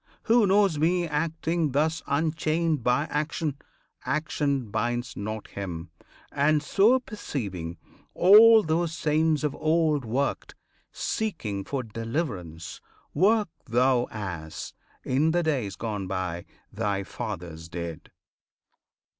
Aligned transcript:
[FN#7] 0.03 0.07
Who 0.23 0.47
knows 0.47 0.79
me 0.79 1.07
acting 1.07 1.73
thus 1.73 2.01
Unchained 2.07 2.81
by 2.83 3.03
action, 3.11 3.55
action 4.03 4.71
binds 4.71 5.15
not 5.15 5.49
him; 5.49 5.91
And, 6.31 6.63
so 6.63 6.97
perceiving, 6.99 7.77
all 8.15 8.63
those 8.63 8.97
saints 8.97 9.43
of 9.43 9.53
old 9.53 10.03
Worked, 10.03 10.55
seeking 10.91 11.63
for 11.63 11.83
deliverance. 11.83 12.81
Work 13.13 13.49
thou 13.67 14.07
As, 14.09 14.73
in 15.03 15.29
the 15.33 15.43
days 15.43 15.75
gone 15.75 16.07
by, 16.07 16.45
thy 16.73 17.03
fathers 17.03 17.69
did. 17.69 18.09